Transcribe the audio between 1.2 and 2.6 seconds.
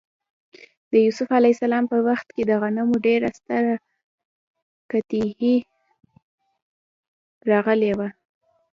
ع په وخت کې د